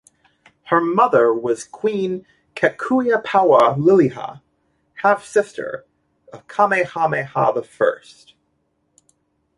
[0.71, 4.41] Her mother was Queen Kekuiapoiwa Liliha,
[5.03, 5.85] half-sister
[6.33, 8.33] of Kamehameha the First.